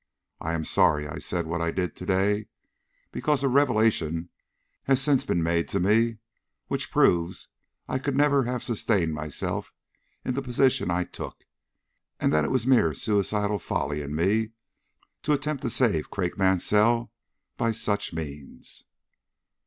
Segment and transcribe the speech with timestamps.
[0.39, 2.47] I am sorry I said what I did to day,
[3.11, 4.29] because a revelation
[4.85, 6.17] has since been made to me,
[6.69, 7.49] which proves
[7.87, 9.75] I could never have sustained myself
[10.25, 11.45] in the position I took,
[12.19, 14.53] and that it was mere suicidal folly in me
[15.21, 17.11] to attempt to save Craik Mansell
[17.55, 18.85] by such means."